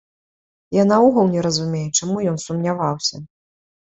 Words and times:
Я 0.77 0.85
наогул 0.91 1.29
не 1.33 1.43
разумею 1.47 1.83
чаму 1.97 2.15
ён 2.31 2.39
сумняваўся? 2.45 3.21